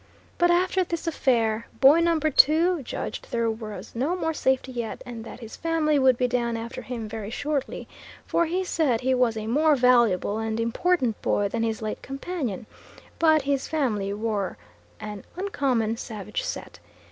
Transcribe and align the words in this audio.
But 0.39 0.49
after 0.49 0.83
this 0.83 1.05
affair 1.05 1.67
boy 1.79 1.99
number 1.99 2.31
two 2.31 2.81
judged 2.81 3.27
there 3.29 3.51
was 3.51 3.91
no 3.93 4.15
more 4.15 4.33
safety 4.33 4.71
yet, 4.71 5.03
and 5.05 5.23
that 5.25 5.41
his 5.41 5.55
family 5.55 5.99
would 5.99 6.17
be 6.17 6.27
down 6.27 6.57
after 6.57 6.81
him 6.81 7.07
very 7.07 7.29
shortly; 7.29 7.87
for 8.25 8.47
he 8.47 8.63
said 8.63 9.01
he 9.01 9.13
was 9.13 9.37
a 9.37 9.45
more 9.45 9.75
valuable 9.75 10.39
and 10.39 10.59
important 10.59 11.21
boy 11.21 11.49
than 11.49 11.61
his 11.61 11.83
late 11.83 12.01
companion, 12.01 12.65
but 13.19 13.43
his 13.43 13.67
family 13.67 14.11
were 14.11 14.57
an 14.99 15.23
uncommon 15.35 15.97
savage 15.97 16.41
set. 16.41 16.79